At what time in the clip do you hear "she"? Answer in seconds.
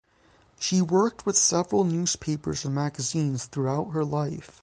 0.59-0.81